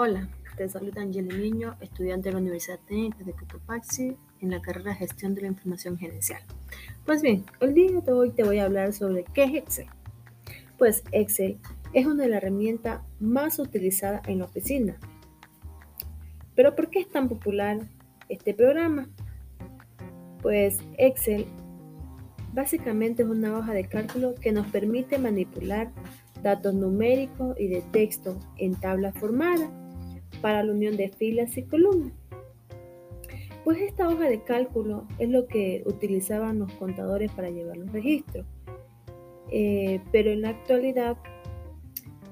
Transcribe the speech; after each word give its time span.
Hola, 0.00 0.28
te 0.56 0.68
saluda 0.68 1.02
Angeli 1.02 1.36
Niño, 1.36 1.74
estudiante 1.80 2.28
de 2.28 2.34
la 2.34 2.38
Universidad 2.38 2.78
Técnica 2.86 3.24
de 3.24 3.32
Cotopaxi 3.32 4.16
en 4.40 4.50
la 4.52 4.62
carrera 4.62 4.94
Gestión 4.94 5.34
de 5.34 5.40
la 5.40 5.48
Información 5.48 5.98
Gerencial. 5.98 6.40
Pues 7.04 7.20
bien, 7.20 7.44
el 7.58 7.74
día 7.74 8.00
de 8.00 8.12
hoy 8.12 8.30
te 8.30 8.44
voy 8.44 8.60
a 8.60 8.66
hablar 8.66 8.92
sobre 8.92 9.24
qué 9.24 9.42
es 9.42 9.54
Excel. 9.54 9.88
Pues 10.78 11.02
Excel 11.10 11.58
es 11.94 12.06
una 12.06 12.22
de 12.22 12.28
las 12.28 12.44
herramientas 12.44 13.00
más 13.18 13.58
utilizadas 13.58 14.22
en 14.28 14.38
la 14.38 14.44
oficina. 14.44 14.96
Pero 16.54 16.76
¿por 16.76 16.90
qué 16.90 17.00
es 17.00 17.08
tan 17.08 17.28
popular 17.28 17.80
este 18.28 18.54
programa? 18.54 19.08
Pues 20.42 20.78
Excel 20.96 21.44
básicamente 22.52 23.24
es 23.24 23.28
una 23.28 23.58
hoja 23.58 23.72
de 23.72 23.88
cálculo 23.88 24.36
que 24.36 24.52
nos 24.52 24.68
permite 24.68 25.18
manipular 25.18 25.90
datos 26.40 26.72
numéricos 26.72 27.58
y 27.58 27.66
de 27.66 27.82
texto 27.90 28.38
en 28.58 28.76
tablas 28.76 29.12
formadas 29.18 29.68
para 30.40 30.62
la 30.62 30.72
unión 30.72 30.96
de 30.96 31.08
filas 31.08 31.56
y 31.56 31.64
columnas. 31.64 32.12
Pues 33.64 33.82
esta 33.82 34.08
hoja 34.08 34.28
de 34.28 34.42
cálculo 34.42 35.06
es 35.18 35.28
lo 35.28 35.46
que 35.46 35.82
utilizaban 35.84 36.58
los 36.58 36.72
contadores 36.74 37.30
para 37.32 37.50
llevar 37.50 37.76
los 37.76 37.92
registros. 37.92 38.46
Eh, 39.50 40.00
pero 40.12 40.30
en 40.30 40.42
la 40.42 40.50
actualidad, 40.50 41.16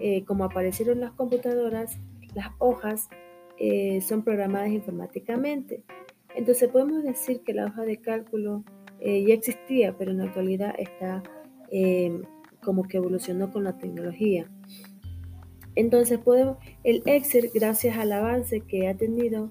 eh, 0.01 0.25
como 0.25 0.45
aparecieron 0.45 1.01
las 1.01 1.13
computadoras, 1.13 1.99
las 2.35 2.49
hojas 2.59 3.09
eh, 3.59 4.01
son 4.01 4.23
programadas 4.23 4.71
informáticamente. 4.71 5.83
Entonces 6.35 6.69
podemos 6.71 7.03
decir 7.03 7.43
que 7.43 7.55
la 7.55 7.67
hoja 7.67 7.83
de 7.83 7.99
cálculo 7.99 8.65
ya 8.99 9.35
existía, 9.35 9.95
pero 9.97 10.11
en 10.11 10.19
la 10.19 10.25
actualidad 10.25 10.75
está 10.79 11.23
como 12.63 12.85
que 12.85 12.97
evolucionó 12.97 13.53
con 13.53 13.65
la 13.65 13.77
tecnología. 13.79 14.51
Entonces 15.77 16.19
podemos, 16.19 16.57
el 16.85 17.03
Excel, 17.05 17.51
gracias 17.55 17.97
al 17.99 18.13
avance 18.13 18.63
que 18.63 18.89
ha 18.89 18.95
tenido, 18.95 19.51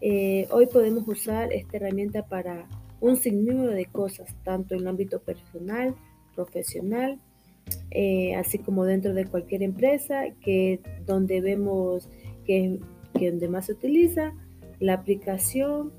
eh, 0.00 0.48
hoy 0.50 0.66
podemos 0.66 1.06
usar 1.06 1.52
esta 1.52 1.76
herramienta 1.76 2.26
para 2.26 2.66
un 3.00 3.16
sinnúmero 3.16 3.72
de 3.72 3.84
cosas, 3.86 4.34
tanto 4.42 4.74
en 4.74 4.80
el 4.80 4.88
ámbito 4.88 5.20
personal, 5.20 5.94
profesional, 6.34 7.20
eh, 7.90 8.34
así 8.34 8.58
como 8.58 8.84
dentro 8.84 9.12
de 9.12 9.26
cualquier 9.26 9.62
empresa, 9.62 10.24
que 10.40 10.80
donde 11.06 11.40
vemos 11.42 12.08
que, 12.46 12.80
que 13.18 13.30
donde 13.30 13.48
más 13.48 13.66
se 13.66 13.72
utiliza 13.72 14.32
la 14.80 14.94
aplicación 14.94 15.92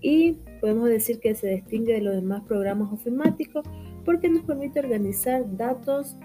y 0.00 0.34
podemos 0.60 0.88
decir 0.88 1.18
que 1.18 1.34
se 1.34 1.48
distingue 1.48 1.94
de 1.94 2.00
los 2.00 2.14
demás 2.14 2.42
programas 2.44 2.92
ofimáticos 2.92 3.66
porque 4.04 4.28
nos 4.28 4.44
permite 4.44 4.78
organizar 4.78 5.56
datos 5.56 6.16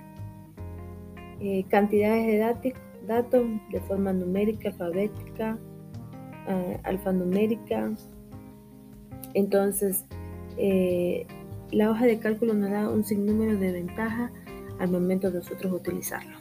eh, 1.40 1.66
cantidades 1.70 2.26
de 2.28 2.74
datos 3.08 3.46
de 3.72 3.80
forma 3.82 4.14
numérica, 4.14 4.70
alfabética, 4.70 5.58
eh, 6.48 6.80
alfanumérica. 6.84 7.92
Entonces, 9.34 10.06
eh, 10.58 11.26
la 11.72 11.92
hoja 11.92 12.06
de 12.06 12.20
cálculo 12.20 12.54
nos 12.54 12.72
da 12.72 12.90
un 12.90 13.04
sinnúmero 13.04 13.58
de 13.58 13.72
ventajas 13.72 14.32
al 14.80 14.90
momento 14.92 15.30
de 15.30 15.40
nosotros 15.40 15.72
utilizarlo. 15.72 16.38